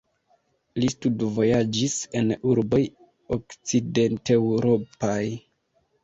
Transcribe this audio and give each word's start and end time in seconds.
Li 0.83 0.87
studvojaĝis 0.91 1.97
en 2.19 2.31
urboj 2.51 2.79
okcidenteŭropaj. 3.37 5.19